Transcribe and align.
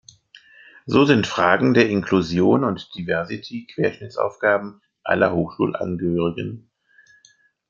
So 0.87 1.05
sind 1.05 1.27
Fragen 1.27 1.75
der 1.75 1.87
Inklusion 1.87 2.63
und 2.63 2.89
Diversity 2.95 3.67
Querschnittsaufgaben 3.71 4.81
aller 5.03 5.31
Hochschulangehörigen. 5.31 6.71